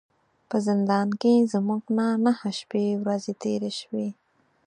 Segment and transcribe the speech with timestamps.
[0.49, 4.07] په زندان کې زموږ نه نهه شپې ورځې تیرې شوې.